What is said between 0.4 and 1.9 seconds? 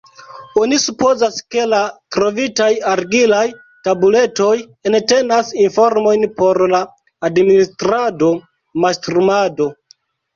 Oni supozas, ke la